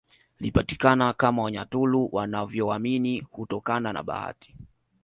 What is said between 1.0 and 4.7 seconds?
kama Wanyaturu wanaovyoamini hutokana na bahati